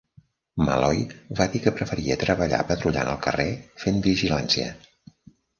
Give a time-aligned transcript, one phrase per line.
[0.67, 1.01] Malloy
[1.41, 3.47] va dir que preferia treballar patrullant al carrer
[3.85, 4.73] fent vigilància.